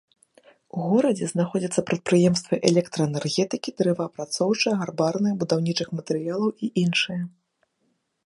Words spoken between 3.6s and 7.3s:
дрэваапрацоўчыя, гарбарныя, будаўнічых матэрыялаў і іншыя.